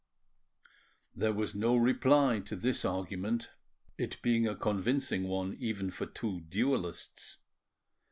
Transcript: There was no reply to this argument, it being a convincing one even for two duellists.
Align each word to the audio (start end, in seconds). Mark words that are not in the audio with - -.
There 1.15 1.31
was 1.31 1.53
no 1.53 1.75
reply 1.75 2.39
to 2.45 2.55
this 2.55 2.83
argument, 2.83 3.51
it 3.99 4.19
being 4.23 4.47
a 4.47 4.55
convincing 4.55 5.25
one 5.27 5.55
even 5.59 5.91
for 5.91 6.07
two 6.07 6.39
duellists. 6.41 7.37